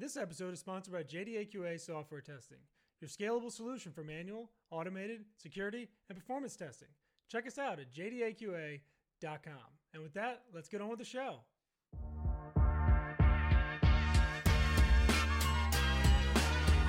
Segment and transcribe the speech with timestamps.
[0.00, 2.58] This episode is sponsored by JDAQA Software Testing,
[3.00, 6.86] your scalable solution for manual, automated, security, and performance testing.
[7.28, 8.80] Check us out at jdaqa.com.
[9.92, 11.40] And with that, let's get on with the show.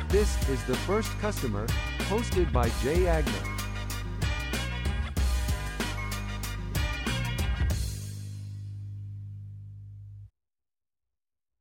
[0.09, 1.65] This is the first customer,
[2.09, 3.58] hosted by Jay Aigner.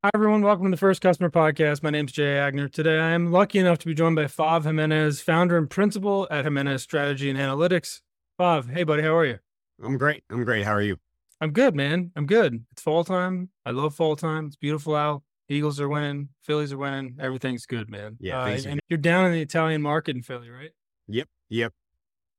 [0.04, 0.42] Hi, everyone.
[0.42, 1.82] Welcome to the First Customer Podcast.
[1.82, 2.70] My name is Jay Aigner.
[2.70, 6.44] Today, I am lucky enough to be joined by Fav Jimenez, founder and principal at
[6.44, 8.00] Jimenez Strategy and Analytics.
[8.38, 9.38] Fav, hey, buddy, how are you?
[9.82, 10.22] I'm great.
[10.30, 10.64] I'm great.
[10.64, 10.98] How are you?
[11.40, 12.12] I'm good, man.
[12.14, 12.64] I'm good.
[12.72, 13.50] It's fall time.
[13.66, 14.46] I love fall time.
[14.46, 15.22] It's beautiful out.
[15.48, 16.28] Eagles are winning.
[16.42, 17.16] Phillies are winning.
[17.20, 18.18] Everything's good, man.
[18.20, 20.70] Yeah, Uh, and you're down in the Italian market in Philly, right?
[21.08, 21.28] Yep.
[21.48, 21.72] Yep.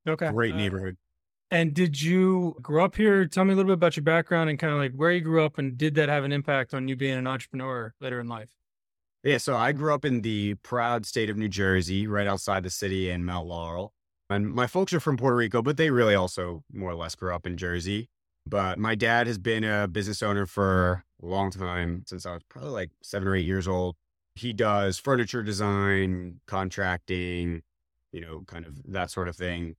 [0.08, 0.32] Okay.
[0.32, 0.98] Great Uh, neighborhood.
[1.52, 3.26] And did you grow up here?
[3.26, 5.44] Tell me a little bit about your background and kind of like where you grew
[5.44, 8.52] up, and did that have an impact on you being an entrepreneur later in life?
[9.24, 9.38] Yeah.
[9.38, 13.10] So I grew up in the proud state of New Jersey, right outside the city
[13.10, 13.94] in Mount Laurel.
[14.30, 17.34] And my folks are from Puerto Rico, but they really also more or less grew
[17.34, 18.10] up in Jersey.
[18.46, 22.44] But my dad has been a business owner for a long time, since I was
[22.48, 23.96] probably like seven or eight years old.
[24.36, 27.64] He does furniture design, contracting,
[28.12, 29.76] you know, kind of that sort of thing.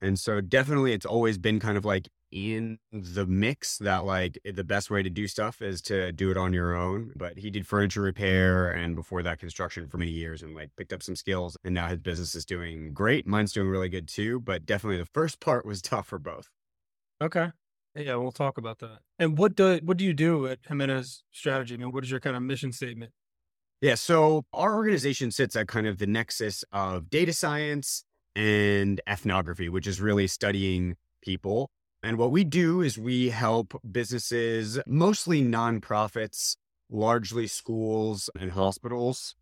[0.00, 4.52] And so definitely it's always been kind of like in the mix that like eh,
[4.54, 7.12] the best way to do stuff is to do it on your own.
[7.16, 10.92] But he did furniture repair and before that construction for many years and like picked
[10.92, 13.26] up some skills and now his business is doing great.
[13.26, 14.40] Mine's doing really good too.
[14.40, 16.50] But definitely the first part was tough for both.
[17.20, 17.50] Okay.
[17.94, 18.98] Yeah, we'll talk about that.
[19.18, 21.74] And what do what do you do at Jimenez Strategy?
[21.74, 23.12] I mean, what is your kind of mission statement?
[23.80, 23.94] Yeah.
[23.94, 29.86] So our organization sits at kind of the nexus of data science and ethnography, which
[29.86, 31.70] is really studying people.
[32.02, 36.56] And what we do is we help businesses, mostly nonprofits,
[36.90, 39.34] largely schools and hospitals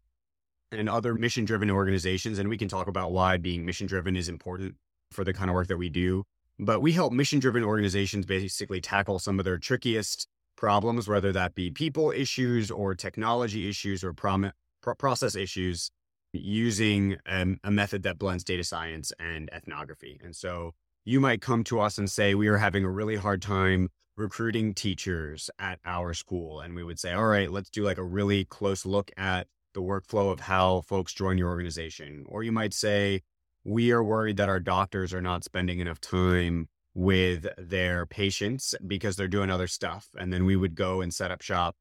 [0.73, 2.39] and other mission driven organizations.
[2.39, 4.77] And we can talk about why being mission driven is important
[5.13, 6.25] for the kind of work that we do.
[6.59, 10.27] But we help mission driven organizations basically tackle some of their trickiest
[10.57, 14.53] problems, whether that be people issues or technology issues or prom-
[14.83, 15.91] pro- process issues,
[16.43, 20.21] using um, a method that blends data science and ethnography.
[20.23, 20.73] And so
[21.05, 24.75] you might come to us and say, We are having a really hard time recruiting
[24.75, 26.61] teachers at our school.
[26.61, 29.83] And we would say, All right, let's do like a really close look at the
[29.83, 32.25] workflow of how folks join your organization.
[32.29, 33.23] Or you might say,
[33.65, 39.17] We are worried that our doctors are not spending enough time with their patients because
[39.17, 40.09] they're doing other stuff.
[40.19, 41.77] And then we would go and set up shop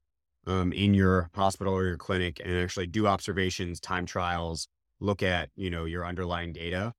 [0.46, 4.68] um, in your hospital or your clinic and actually do observations, time trials,
[5.00, 6.92] look at, you know, your underlying data.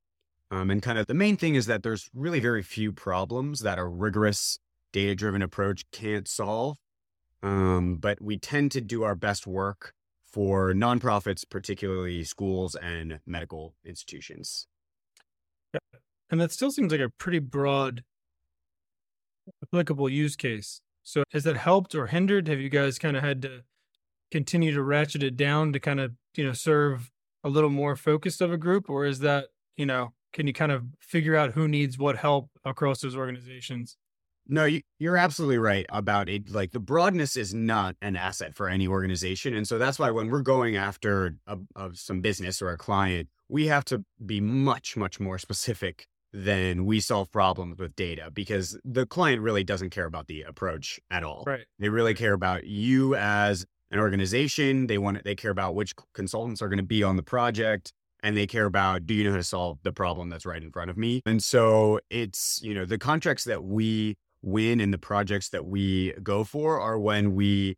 [0.50, 3.80] Um, and kind of the main thing is that there's really very few problems that
[3.80, 4.60] a rigorous
[4.94, 6.78] data driven approach can't solve.
[7.44, 9.94] Um, but we tend to do our best work
[10.26, 14.68] for nonprofits, particularly schools and medical institutions.
[16.30, 18.04] And that still seems like a pretty broad
[19.64, 20.82] applicable use case.
[21.08, 22.50] So has that helped or hindered?
[22.50, 23.62] Have you guys kind of had to
[24.30, 27.12] continue to ratchet it down to kind of, you know, serve
[27.46, 28.90] a little more focused of a group?
[28.90, 29.46] Or is that,
[29.78, 33.96] you know, can you kind of figure out who needs what help across those organizations?
[34.50, 36.52] No, you, you're absolutely right about it.
[36.52, 39.56] Like the broadness is not an asset for any organization.
[39.56, 41.58] And so that's why when we're going after a,
[41.94, 46.06] some business or a client, we have to be much, much more specific
[46.38, 51.00] than we solve problems with data because the client really doesn't care about the approach
[51.10, 51.44] at all.
[51.48, 51.66] Right.
[51.80, 54.86] They really care about you as an organization.
[54.86, 58.38] They want they care about which consultants are going to be on the project and
[58.38, 60.92] they care about do you know how to solve the problem that's right in front
[60.92, 61.24] of me.
[61.26, 66.14] And so it's, you know, the contracts that we win and the projects that we
[66.22, 67.78] go for are when we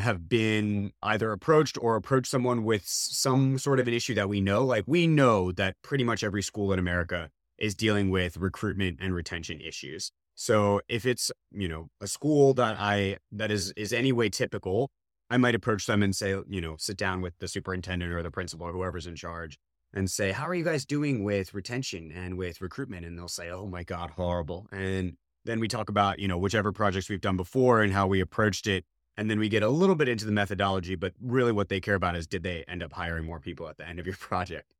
[0.00, 4.40] have been either approached or approached someone with some sort of an issue that we
[4.40, 4.64] know.
[4.64, 9.14] Like we know that pretty much every school in America is dealing with recruitment and
[9.14, 10.10] retention issues.
[10.34, 14.90] So if it's, you know, a school that I that is is anyway typical,
[15.28, 18.30] I might approach them and say, you know, sit down with the superintendent or the
[18.30, 19.58] principal or whoever's in charge
[19.92, 23.50] and say, "How are you guys doing with retention and with recruitment?" And they'll say,
[23.50, 27.36] "Oh my god, horrible." And then we talk about, you know, whichever projects we've done
[27.36, 28.84] before and how we approached it
[29.20, 31.94] and then we get a little bit into the methodology, but really what they care
[31.94, 34.72] about is did they end up hiring more people at the end of your project?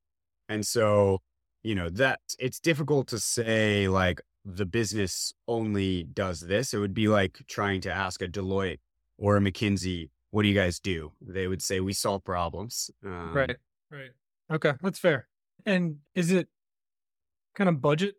[0.48, 1.18] And so,
[1.62, 6.72] you know, that it's difficult to say like the business only does this.
[6.72, 8.78] It would be like trying to ask a Deloitte
[9.18, 11.12] or a McKinsey, what do you guys do?
[11.20, 12.90] They would say, we solve problems.
[13.04, 13.56] Um, Right.
[13.90, 14.10] Right.
[14.50, 14.72] Okay.
[14.82, 15.28] That's fair.
[15.66, 16.48] And is it
[17.54, 18.14] kind of budget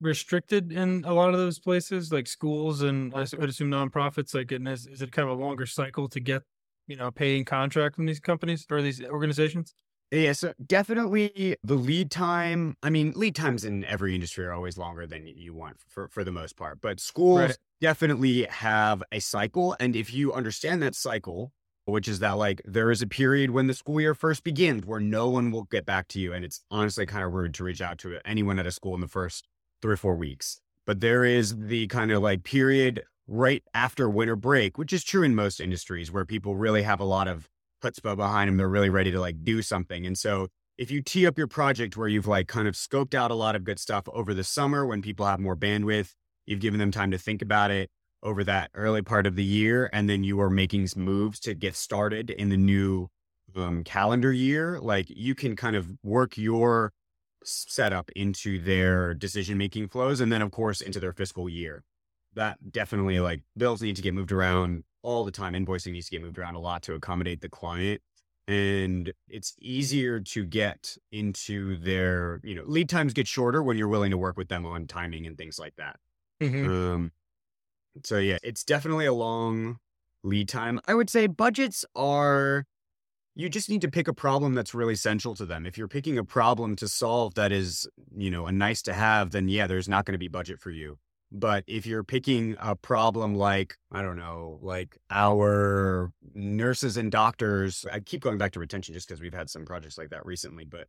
[0.00, 4.34] restricted in a lot of those places, like schools and i would assume nonprofits?
[4.34, 6.42] Like, and is, is it kind of a longer cycle to get
[6.86, 9.74] you know, paying contract from these companies or these organizations?
[10.14, 12.76] Yeah, so definitely the lead time.
[12.84, 16.22] I mean, lead times in every industry are always longer than you want for, for
[16.22, 17.56] the most part, but schools Right.
[17.80, 19.76] definitely have a cycle.
[19.80, 21.52] And if you understand that cycle,
[21.86, 25.00] which is that like there is a period when the school year first begins where
[25.00, 26.32] no one will get back to you.
[26.32, 29.00] And it's honestly kind of rude to reach out to anyone at a school in
[29.00, 29.48] the first
[29.82, 30.60] three or four weeks.
[30.86, 35.24] But there is the kind of like period right after winter break, which is true
[35.24, 37.50] in most industries where people really have a lot of
[37.84, 38.56] chutzpah behind them.
[38.56, 40.06] They're really ready to like do something.
[40.06, 40.48] And so
[40.78, 43.54] if you tee up your project where you've like kind of scoped out a lot
[43.54, 46.14] of good stuff over the summer when people have more bandwidth,
[46.46, 47.90] you've given them time to think about it
[48.22, 51.76] over that early part of the year, and then you are making moves to get
[51.76, 53.08] started in the new
[53.54, 56.92] um, calendar year, like you can kind of work your
[57.44, 61.84] setup into their decision making flows, and then of course into their fiscal year.
[62.34, 65.52] That definitely like bills need to get moved around all the time.
[65.52, 68.00] Invoicing needs to get moved around a lot to accommodate the client.
[68.48, 73.88] And it's easier to get into their, you know, lead times get shorter when you're
[73.88, 75.96] willing to work with them on timing and things like that.
[76.42, 76.70] Mm-hmm.
[76.70, 77.12] Um,
[78.02, 79.78] so yeah, it's definitely a long
[80.24, 80.80] lead time.
[80.86, 82.66] I would say budgets are
[83.34, 85.66] you just need to pick a problem that's really central to them.
[85.66, 89.30] If you're picking a problem to solve that is, you know, a nice to have,
[89.30, 90.98] then yeah, there's not going to be budget for you.
[91.36, 97.84] But if you're picking a problem like, I don't know, like our nurses and doctors,
[97.92, 100.64] I keep going back to retention just because we've had some projects like that recently,
[100.64, 100.86] but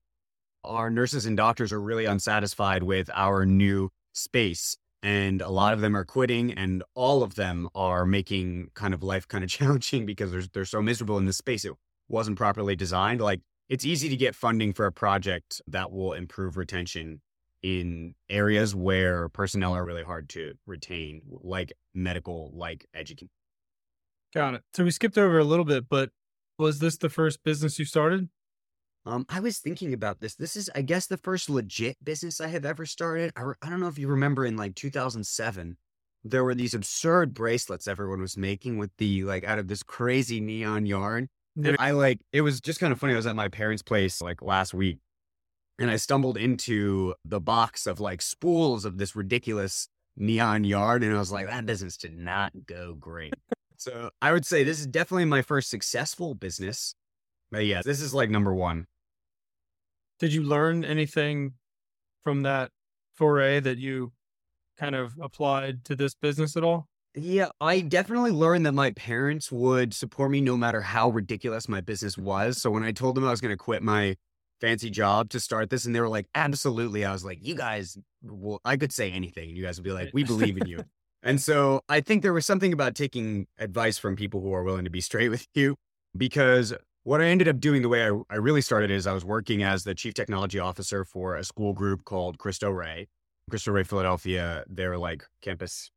[0.64, 5.82] our nurses and doctors are really unsatisfied with our new space and a lot of
[5.82, 10.06] them are quitting and all of them are making kind of life kind of challenging
[10.06, 11.74] because they're, they're so miserable in this space it
[12.08, 16.56] wasn't properly designed like it's easy to get funding for a project that will improve
[16.56, 17.20] retention
[17.66, 23.32] in areas where personnel are really hard to retain like medical like education
[24.36, 24.62] Got it.
[24.74, 26.10] So we skipped over a little bit, but
[26.60, 28.28] was this the first business you started?
[29.06, 30.36] Um, I was thinking about this.
[30.36, 33.32] This is, I guess, the first legit business I have ever started.
[33.38, 35.78] I, re- I don't know if you remember in like 2007,
[36.26, 40.42] there were these absurd bracelets everyone was making with the like out of this crazy
[40.42, 41.30] neon yarn.
[41.64, 43.14] And I like, it was just kind of funny.
[43.14, 44.98] I was at my parents' place like last week
[45.80, 51.04] and I stumbled into the box of like spools of this ridiculous neon yard.
[51.04, 53.34] And I was like, that business did not go great.
[53.78, 56.96] so I would say this is definitely my first successful business.
[57.52, 58.88] But yeah, this is like number one.
[60.20, 61.54] Did you learn anything
[62.24, 62.72] from that
[63.16, 64.14] foray that you
[64.78, 66.88] kind of applied to this business at all?
[67.18, 71.80] Yeah, I definitely learned that my parents would support me no matter how ridiculous my
[71.80, 72.62] business was.
[72.62, 74.18] So when I told them I was going to quit my
[74.62, 77.98] fancy job to start this, and they were like, absolutely, I was like, you guys,
[78.24, 79.50] will, I could say anything.
[79.50, 80.84] And you guys would be like, we believe in you.
[81.24, 84.86] and so I think there was something about taking advice from people who are willing
[84.86, 85.76] to be straight with you
[86.18, 86.74] because
[87.04, 89.62] what I ended up doing the way I, I really started is I was working
[89.62, 93.08] as the chief technology officer for a school group called Cristo Rey.
[93.50, 95.92] Cristo Rey Philadelphia, their like campus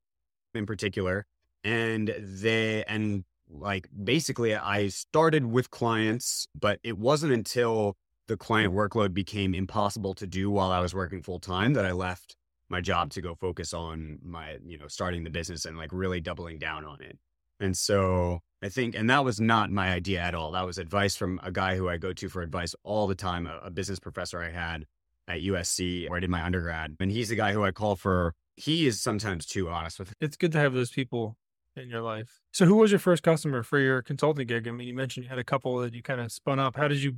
[0.54, 1.24] in particular.
[1.64, 7.96] And they, and like basically, I started with clients, but it wasn't until
[8.28, 11.92] the client workload became impossible to do while I was working full time that I
[11.92, 12.36] left
[12.68, 16.20] my job to go focus on my, you know, starting the business and like really
[16.20, 17.18] doubling down on it.
[17.60, 20.52] And so I think, and that was not my idea at all.
[20.52, 23.46] That was advice from a guy who I go to for advice all the time,
[23.46, 24.84] a, a business professor I had
[25.26, 26.96] at USC where I did my undergrad.
[27.00, 30.36] And he's the guy who I call for, he is sometimes too honest with It's
[30.36, 31.36] good to have those people
[31.74, 32.40] in your life.
[32.52, 34.68] So who was your first customer for your consulting gig?
[34.68, 36.76] I mean, you mentioned you had a couple that you kind of spun up.
[36.76, 37.16] How did you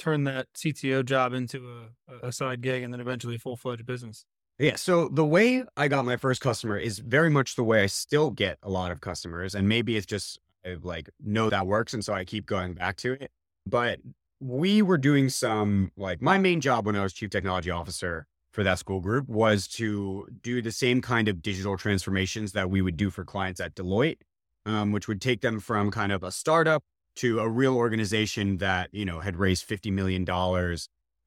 [0.00, 1.68] turn that CTO job into
[2.08, 4.24] a, a side gig and then eventually a full fledged business?
[4.58, 4.76] Yeah.
[4.76, 8.30] So the way I got my first customer is very much the way I still
[8.30, 9.54] get a lot of customers.
[9.54, 11.94] And maybe it's just I, like know that works.
[11.94, 13.30] And so I keep going back to it.
[13.66, 14.00] But
[14.40, 18.64] we were doing some like my main job when I was chief technology officer for
[18.64, 22.96] that school group was to do the same kind of digital transformations that we would
[22.96, 24.18] do for clients at Deloitte,
[24.66, 26.82] um, which would take them from kind of a startup
[27.20, 30.26] to a real organization that, you know, had raised $50 million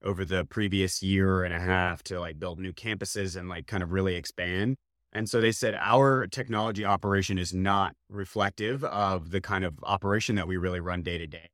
[0.02, 3.80] over the previous year and a half to like build new campuses and like kind
[3.80, 4.74] of really expand.
[5.12, 10.34] And so they said our technology operation is not reflective of the kind of operation
[10.34, 11.48] that we really run day to day.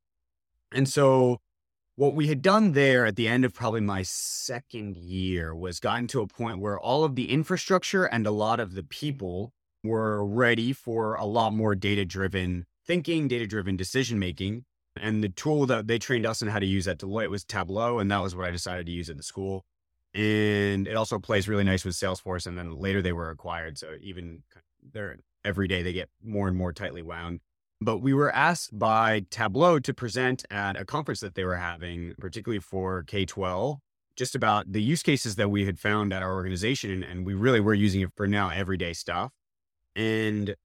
[0.71, 1.37] And so
[1.95, 6.07] what we had done there at the end of probably my second year was gotten
[6.07, 10.25] to a point where all of the infrastructure and a lot of the people were
[10.25, 14.65] ready for a lot more data driven thinking, data driven decision making.
[14.97, 17.99] And the tool that they trained us in how to use at Deloitte was Tableau.
[17.99, 19.65] And that was what I decided to use at the school.
[20.13, 22.45] And it also plays really nice with Salesforce.
[22.45, 23.77] And then later they were acquired.
[23.77, 24.43] So even
[24.93, 27.39] they're every day they get more and more tightly wound.
[27.79, 32.13] But we were asked by Tableau to present at a conference that they were having,
[32.19, 33.79] particularly for K 12,
[34.15, 37.03] just about the use cases that we had found at our organization.
[37.03, 39.31] And we really were using it for now everyday stuff.
[39.95, 40.55] And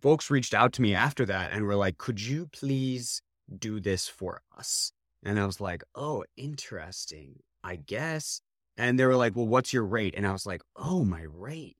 [0.00, 3.22] folks reached out to me after that and were like, could you please
[3.58, 4.92] do this for us?
[5.22, 8.40] And I was like, oh, interesting, I guess.
[8.76, 10.14] And they were like, well, what's your rate?
[10.16, 11.76] And I was like, oh, my rate.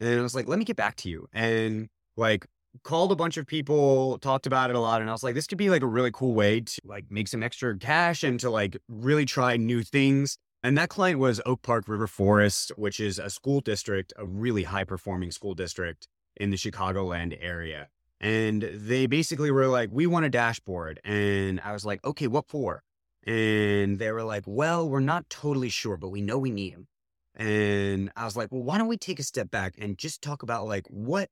[0.00, 1.26] And I was like, let me get back to you.
[1.32, 2.46] And like,
[2.82, 5.46] called a bunch of people, talked about it a lot, and I was like, this
[5.46, 8.50] could be like a really cool way to like make some extra cash and to
[8.50, 10.36] like really try new things.
[10.64, 14.64] And that client was Oak Park River Forest, which is a school district, a really
[14.64, 17.88] high performing school district in the Chicagoland area.
[18.20, 21.00] And they basically were like, we want a dashboard.
[21.04, 22.82] And I was like, okay, what for?
[23.26, 26.86] And they were like, well, we're not totally sure, but we know we need them.
[27.34, 30.42] And I was like, well, why don't we take a step back and just talk
[30.42, 31.28] about like what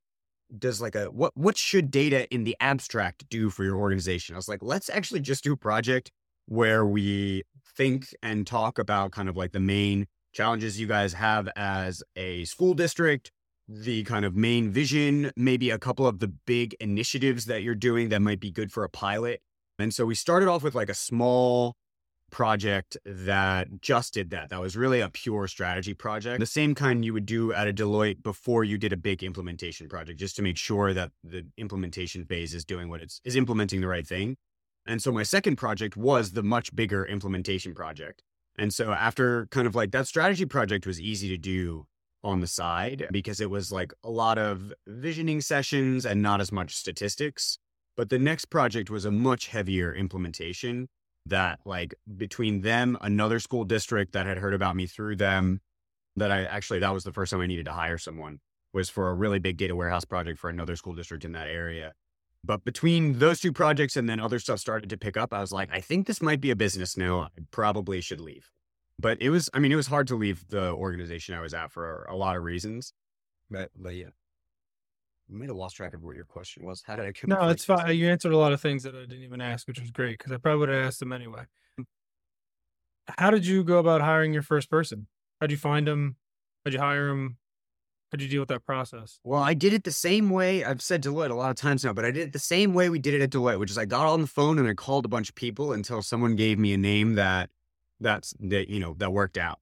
[0.55, 4.35] does like a what what should data in the abstract do for your organization?
[4.35, 6.11] I was like, let's actually just do a project
[6.47, 7.43] where we
[7.77, 12.43] think and talk about kind of like the main challenges you guys have as a
[12.45, 13.31] school district,
[13.67, 18.09] the kind of main vision, maybe a couple of the big initiatives that you're doing
[18.09, 19.41] that might be good for a pilot.
[19.79, 21.75] And so we started off with like a small
[22.31, 24.49] project that just did that.
[24.49, 27.73] That was really a pure strategy project, the same kind you would do at a
[27.73, 32.25] Deloitte before you did a big implementation project, just to make sure that the implementation
[32.25, 34.35] phase is doing what it's is implementing the right thing.
[34.85, 38.23] And so my second project was the much bigger implementation project.
[38.57, 41.85] And so after kind of like that strategy project was easy to do
[42.23, 46.51] on the side because it was like a lot of visioning sessions and not as
[46.51, 47.57] much statistics.
[47.95, 50.87] But the next project was a much heavier implementation
[51.25, 55.61] that like between them, another school district that had heard about me through them,
[56.15, 58.39] that I actually, that was the first time I needed to hire someone
[58.73, 61.93] was for a really big data warehouse project for another school district in that area.
[62.43, 65.51] But between those two projects and then other stuff started to pick up, I was
[65.51, 67.21] like, I think this might be a business now.
[67.21, 68.49] I probably should leave.
[68.99, 71.71] But it was, I mean, it was hard to leave the organization I was at
[71.71, 72.93] for a lot of reasons.
[73.49, 74.09] But, but yeah.
[75.29, 76.83] I might have lost track of what your question was.
[76.85, 77.11] How did I?
[77.11, 77.95] Come No, it's fine.
[77.95, 80.31] You answered a lot of things that I didn't even ask, which was great because
[80.31, 81.43] I probably would have asked them anyway.
[81.79, 81.85] Mm.
[83.17, 85.07] How did you go about hiring your first person?
[85.39, 86.17] How'd you find them?
[86.63, 87.37] How'd you hire them?
[88.11, 89.19] How'd you deal with that process?
[89.23, 90.63] Well, I did it the same way.
[90.63, 92.89] I've said Deloitte a lot of times now, but I did it the same way
[92.89, 95.05] we did it at Deloitte, which is I got on the phone and I called
[95.05, 97.49] a bunch of people until someone gave me a name that
[98.03, 99.59] that's that you know that worked out.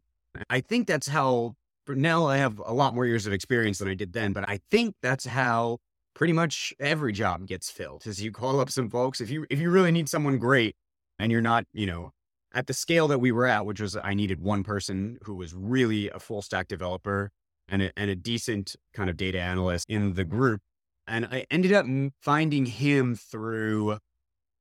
[0.49, 1.55] I think that's how
[1.87, 4.59] now I have a lot more years of experience than I did then, but I
[4.69, 5.79] think that's how
[6.13, 8.05] pretty much every job gets filled.
[8.05, 10.75] Is you call up some folks if you if you really need someone great
[11.19, 12.11] and you're not, you know,
[12.53, 15.53] at the scale that we were at, which was I needed one person who was
[15.53, 17.31] really a full stack developer
[17.67, 20.61] and a, and a decent kind of data analyst in the group.
[21.07, 21.85] And I ended up
[22.21, 23.97] finding him through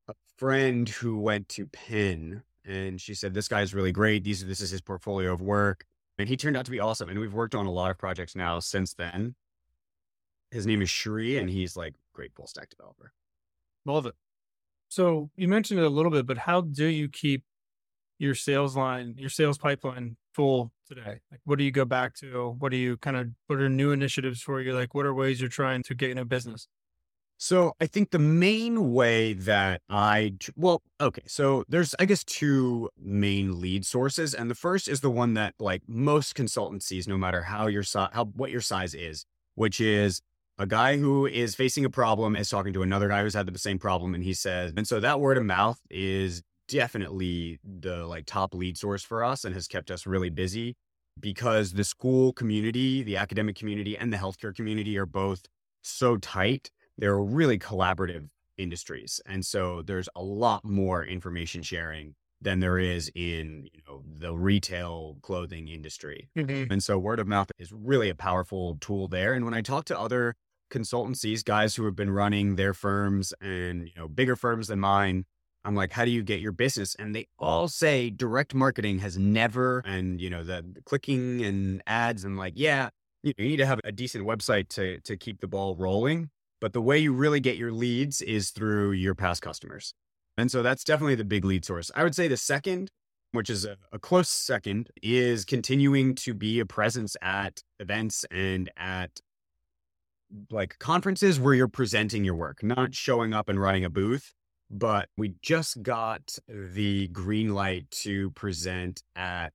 [0.08, 2.42] a friend who went to Penn.
[2.70, 4.24] And she said, This guy's really great.
[4.24, 5.84] These, this is his portfolio of work.
[6.18, 7.08] And he turned out to be awesome.
[7.08, 9.34] And we've worked on a lot of projects now since then.
[10.50, 13.12] His name is Shri, and he's like great full stack developer.
[13.84, 14.14] Love it.
[14.88, 17.44] So you mentioned it a little bit, but how do you keep
[18.18, 21.20] your sales line, your sales pipeline full today?
[21.30, 22.56] Like, what do you go back to?
[22.58, 24.74] What do you kind of, what are new initiatives for you?
[24.74, 26.68] Like, what are ways you're trying to get in a business?
[27.42, 31.22] So I think the main way that I, well, okay.
[31.26, 34.34] So there's, I guess, two main lead sources.
[34.34, 38.10] And the first is the one that like most consultancies, no matter how your size,
[38.12, 40.20] how, what your size is, which is
[40.58, 43.58] a guy who is facing a problem is talking to another guy who's had the
[43.58, 44.14] same problem.
[44.14, 48.76] And he says, and so that word of mouth is definitely the like top lead
[48.76, 50.76] source for us and has kept us really busy
[51.18, 55.46] because the school community, the academic community and the healthcare community are both
[55.80, 59.20] so tight they're really collaborative industries.
[59.26, 64.34] And so there's a lot more information sharing than there is in you know the
[64.34, 66.30] retail clothing industry.
[66.36, 66.72] Mm-hmm.
[66.72, 69.34] And so word of mouth is really a powerful tool there.
[69.34, 70.36] And when I talk to other
[70.70, 75.24] consultancies, guys who have been running their firms and you know bigger firms than mine,
[75.64, 76.94] I'm like, how do you get your business?
[76.94, 82.24] And they all say direct marketing has never and you know the clicking and ads
[82.24, 82.88] and like, yeah,
[83.22, 86.30] you, need to have a decent website to to keep the ball rolling.
[86.60, 89.94] But the way you really get your leads is through your past customers.
[90.36, 91.90] And so that's definitely the big lead source.
[91.94, 92.90] I would say the second,
[93.32, 98.70] which is a, a, close second, is continuing to be a presence at events and
[98.76, 99.20] at
[100.50, 104.32] like conferences where you're presenting your work, not showing up and running a booth.
[104.70, 109.52] But we just got the green light to present at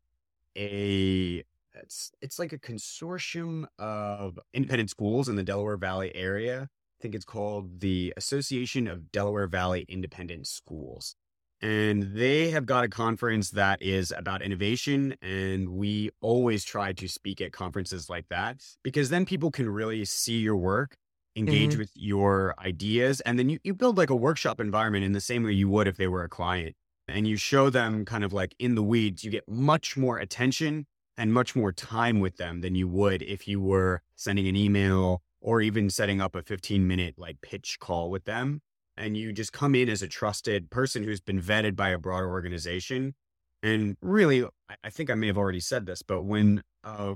[0.57, 1.43] a
[1.73, 7.15] it's it's like a consortium of independent schools in the Delaware Valley area I think
[7.15, 11.15] it's called the Association of Delaware Valley Independent Schools.
[11.61, 15.15] And they have got a conference that is about innovation.
[15.21, 20.05] And we always try to speak at conferences like that because then people can really
[20.05, 20.95] see your work,
[21.35, 21.77] engage Mhm.
[21.77, 23.21] with your ideas.
[23.21, 25.87] And then you, you build like a workshop environment in the same way you would
[25.87, 26.75] if they were a client.
[27.07, 30.87] And you show them kind of like in the weeds, you get much more attention
[31.17, 35.21] and much more time with them than you would if you were sending an email
[35.45, 38.61] or even setting up a 15 minute like pitch call with them
[38.97, 42.27] and you just come in as a trusted person who's been vetted by a broader
[42.27, 43.13] organization.
[43.61, 44.43] And really,
[44.83, 47.15] I- think I may have already said this, but when a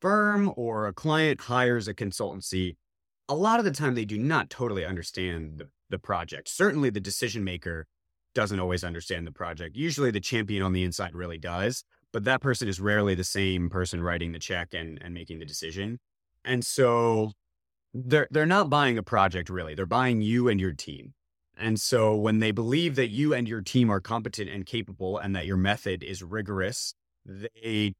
[0.00, 2.76] firm or a client hires a consultancy,
[3.28, 6.48] a lot of the time they do not totally understand the, the project.
[6.48, 7.86] Certainly, the decision maker
[8.34, 9.76] doesn't always understand the project.
[9.76, 13.70] Usually, the champion on the inside really does, but that person is rarely the same
[13.70, 16.00] person writing the check and, and making the decision.
[16.44, 17.32] And so
[17.94, 19.74] they're they're not buying a project really.
[19.74, 21.14] They're buying you and your team.
[21.56, 25.36] And so when they believe that you and your team are competent and capable and
[25.36, 26.94] that your method is rigorous,
[27.26, 27.94] they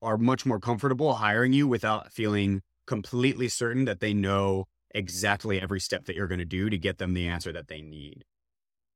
[0.00, 5.80] are much more comfortable hiring you without feeling completely certain that they know exactly every
[5.80, 8.24] step that you're going to do to get them the answer that they need.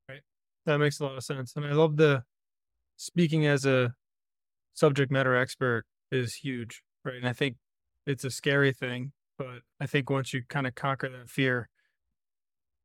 [0.09, 0.21] Right.
[0.65, 1.53] That makes a lot of sense.
[1.55, 2.23] And I love the
[2.97, 3.93] speaking as a
[4.73, 7.15] subject matter expert is huge, right?
[7.15, 7.57] And I think
[8.05, 11.69] it's a scary thing, but I think once you kind of conquer that fear,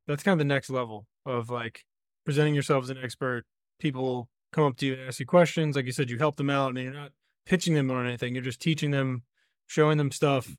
[0.07, 1.83] that's kind of the next level of like
[2.25, 3.45] presenting yourself as an expert.
[3.79, 5.75] People come up to you and ask you questions.
[5.75, 7.11] Like you said, you help them out and you're not
[7.45, 8.33] pitching them on anything.
[8.33, 9.23] You're just teaching them,
[9.67, 10.49] showing them stuff,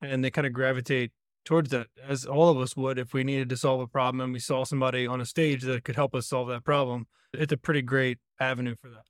[0.00, 1.12] and they kind of gravitate
[1.44, 4.32] towards that, as all of us would if we needed to solve a problem and
[4.32, 7.06] we saw somebody on a stage that could help us solve that problem.
[7.32, 9.04] It's a pretty great avenue for that.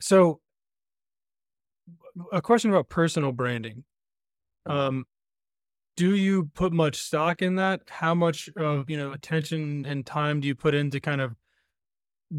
[0.00, 0.40] So,
[2.32, 3.84] a question about personal branding.
[4.66, 5.04] Um,
[5.96, 7.82] do you put much stock in that?
[7.88, 11.34] How much of you know attention and time do you put into kind of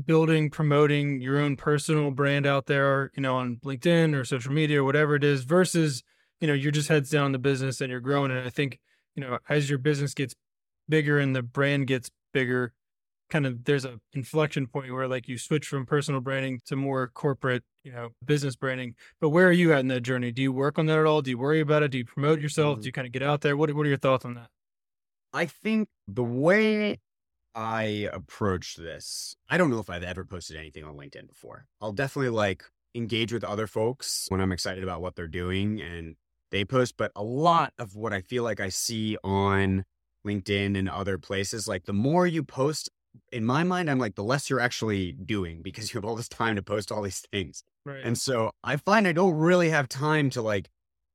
[0.05, 4.81] building, promoting your own personal brand out there, you know, on LinkedIn or social media
[4.81, 6.03] or whatever it is, versus
[6.41, 8.31] you know you're just heads down in the business and you're growing.
[8.31, 8.79] And I think
[9.15, 10.35] you know as your business gets
[10.89, 12.73] bigger and the brand gets bigger,
[13.29, 17.07] kind of there's a inflection point where like you switch from personal branding to more
[17.07, 18.95] corporate, you know, business branding.
[19.19, 20.31] But where are you at in that journey?
[20.31, 21.21] Do you work on that at all?
[21.21, 21.91] Do you worry about it?
[21.91, 22.75] Do you promote yourself?
[22.75, 22.85] Do mm-hmm.
[22.87, 23.57] you kind of get out there?
[23.57, 24.47] What What are your thoughts on that?
[25.33, 26.99] I think the way
[27.55, 31.65] I approach this, I don't know if I've ever posted anything on LinkedIn before.
[31.81, 32.63] I'll definitely like
[32.95, 36.15] engage with other folks when I'm excited about what they're doing and
[36.51, 39.85] they post, but a lot of what I feel like I see on
[40.25, 42.89] LinkedIn and other places, like the more you post,
[43.31, 46.29] in my mind, I'm like, the less you're actually doing because you have all this
[46.29, 47.63] time to post all these things.
[47.85, 48.01] Right.
[48.03, 50.69] And so I find I don't really have time to like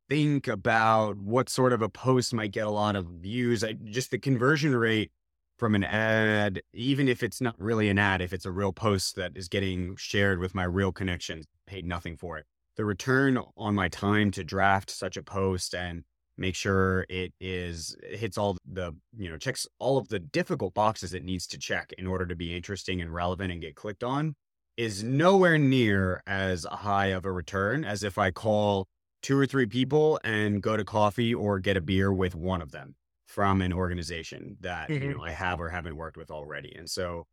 [0.09, 3.63] think about what sort of a post might get a lot of views.
[3.63, 5.11] I just the conversion rate
[5.59, 9.17] from an ad, even if it's not really an ad, if it's a real post
[9.17, 12.47] that is getting shared with my real connections, paid nothing for it.
[12.77, 16.05] The return on my time to draft such a post and
[16.39, 20.75] make sure it is it hits all the you know checks all of the difficult
[20.75, 24.05] boxes it needs to check in order to be interesting and relevant and get clicked
[24.05, 24.35] on
[24.77, 28.87] is nowhere near as high of a return as if I call
[29.23, 32.71] two or three people and go to coffee or get a beer with one of
[32.71, 32.95] them
[33.27, 35.13] from an organization that you Mhm.
[35.13, 36.75] know I have or haven't worked with already.
[36.77, 37.27] And so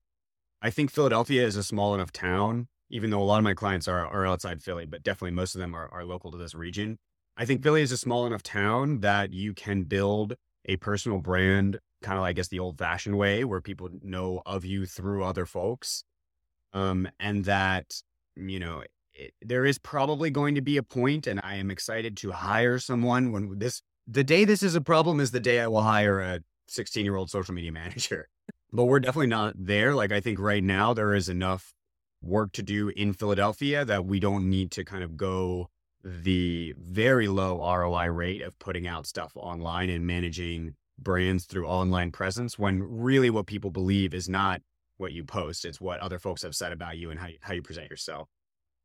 [0.61, 3.87] I think Philadelphia is a small enough town, even though a lot of my clients
[3.87, 6.97] are, are outside Philly, but definitely most of them are, are local to this region.
[7.37, 11.79] I think Philly is a small enough town that you can build a personal brand,
[12.01, 15.23] kind of, like, I guess, the old fashioned way where people know of you through
[15.23, 16.03] other folks.
[16.73, 18.01] Um, and that,
[18.35, 22.15] you know, it, there is probably going to be a point, and I am excited
[22.17, 25.67] to hire someone when this, the day this is a problem is the day I
[25.67, 28.29] will hire a 16 year old social media manager.
[28.71, 29.93] But we're definitely not there.
[29.93, 31.73] Like, I think right now there is enough
[32.21, 35.69] work to do in Philadelphia that we don't need to kind of go
[36.05, 42.11] the very low ROI rate of putting out stuff online and managing brands through online
[42.11, 44.61] presence when really what people believe is not
[44.97, 45.65] what you post.
[45.65, 48.29] It's what other folks have said about you and how you, how you present yourself.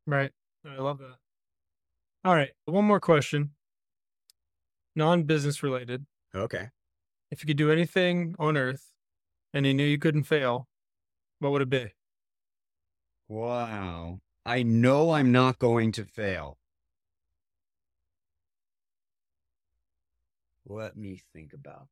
[0.07, 0.31] Right.
[0.67, 1.15] I love that.
[2.25, 2.49] All right.
[2.65, 3.51] One more question.
[4.95, 6.05] Non business related.
[6.33, 6.69] Okay.
[7.29, 8.91] If you could do anything on earth
[9.53, 10.67] and you knew you couldn't fail,
[11.39, 11.93] what would it be?
[13.29, 14.19] Wow.
[14.43, 16.57] I know I'm not going to fail.
[20.65, 21.87] Let me think about.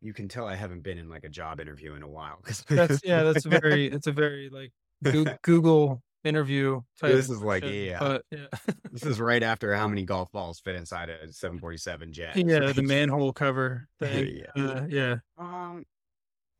[0.00, 2.40] You can tell I haven't been in like a job interview in a while.
[2.68, 4.72] That's yeah, that's very it's a very like
[5.42, 6.82] Google interview.
[7.00, 7.98] Type This is like, shit, yeah.
[7.98, 8.46] But yeah.
[8.92, 12.36] This is right after how many golf balls fit inside a 747 jet.
[12.36, 14.42] yeah, the manhole cover thing.
[14.54, 14.62] Yeah.
[14.62, 15.16] Uh, yeah.
[15.36, 15.84] Um,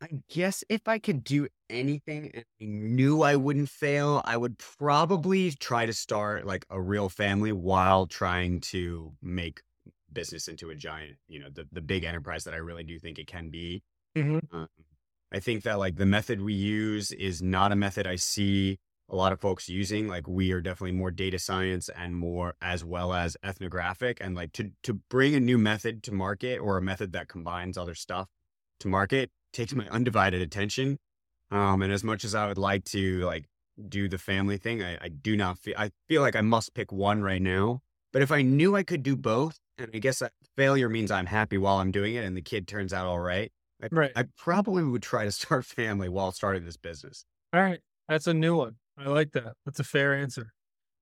[0.05, 4.59] I guess if I could do anything and I knew I wouldn't fail, I would
[4.59, 9.63] probably try to start like a real family while trying to make
[10.13, 13.17] business into a giant, you know, the, the big enterprise that I really do think
[13.17, 13.81] it can be.
[14.15, 14.67] hmm Um,
[15.31, 18.77] I think that like the method we use is not a method I see
[19.09, 20.07] a lot of folks using.
[20.07, 24.19] Like we are definitely more data science and more as well as ethnographic.
[24.21, 27.77] And like to to bring a new method to market or a method that combines
[27.77, 28.29] other stuff
[28.79, 30.97] to market takes my undivided attention.
[31.51, 33.45] Um, and as much as I would like to like
[33.89, 36.91] do the family thing, I, I do not feel I feel like I must pick
[36.91, 37.81] one right now.
[38.13, 41.25] But if I knew I could do both, and I guess that failure means I'm
[41.25, 43.51] happy while I'm doing it and the kid turns out all right.
[43.83, 44.11] I, Right.
[44.15, 47.25] I probably would try to start family while starting this business.
[47.53, 47.79] All right.
[48.07, 48.75] That's a new one.
[48.97, 49.53] I like that.
[49.65, 50.53] That's a fair answer.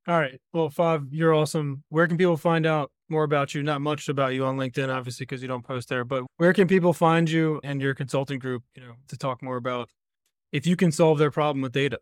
[0.07, 0.39] All right.
[0.51, 1.83] Well, Fav, you're awesome.
[1.89, 3.63] Where can people find out more about you?
[3.63, 6.67] Not much about you on LinkedIn, obviously, because you don't post there, but where can
[6.67, 9.89] people find you and your consulting group, you know, to talk more about
[10.51, 11.99] if you can solve their problem with data?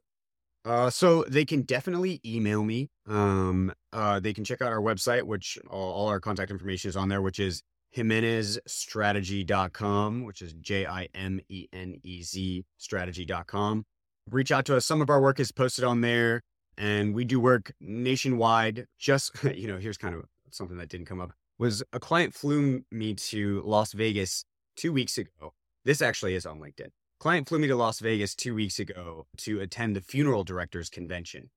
[0.63, 2.89] Uh, so they can definitely email me.
[3.07, 6.95] Um, uh, they can check out our website, which all, all our contact information is
[6.95, 7.63] on there, which is
[7.95, 13.85] jimenezstrategy.com, which is J I M E N E Z strategy.com.
[14.29, 14.85] Reach out to us.
[14.85, 16.41] Some of our work is posted on there,
[16.77, 18.87] and we do work nationwide.
[18.97, 22.81] Just, you know, here's kind of something that didn't come up was a client flew
[22.91, 25.53] me to Las Vegas two weeks ago.
[25.85, 26.87] This actually is on LinkedIn.
[27.19, 31.51] Client flew me to Las Vegas two weeks ago to attend the funeral directors convention.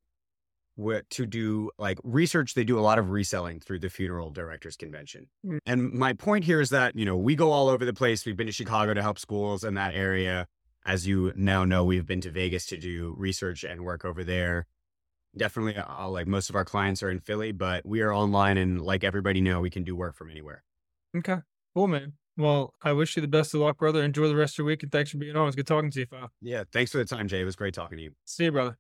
[0.76, 4.76] Where, to do like research, they do a lot of reselling through the funeral directors
[4.76, 5.28] convention.
[5.46, 5.58] Mm.
[5.64, 8.26] And my point here is that, you know, we go all over the place.
[8.26, 10.46] We've been to Chicago to help schools in that area.
[10.84, 14.66] As you now know, we've been to Vegas to do research and work over there.
[15.36, 18.80] Definitely, uh, like most of our clients are in Philly, but we are online and
[18.80, 20.62] like everybody know, we can do work from anywhere.
[21.16, 21.38] Okay.
[21.74, 22.12] Cool, man.
[22.36, 24.02] Well, I wish you the best of luck, brother.
[24.02, 25.42] Enjoy the rest of your week and thanks for being on.
[25.42, 26.28] It was good talking to you, Fav.
[26.40, 26.64] Yeah.
[26.72, 27.40] Thanks for the time, Jay.
[27.40, 28.12] It was great talking to you.
[28.24, 28.78] See you, brother.